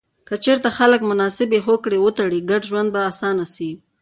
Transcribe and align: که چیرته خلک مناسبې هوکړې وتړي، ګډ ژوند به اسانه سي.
که 0.27 0.35
چیرته 0.43 0.69
خلک 0.77 1.01
مناسبې 1.11 1.59
هوکړې 1.67 1.97
وتړي، 2.01 2.39
ګډ 2.49 2.61
ژوند 2.69 2.89
به 2.93 3.01
اسانه 3.11 3.45
سي. 3.55 3.71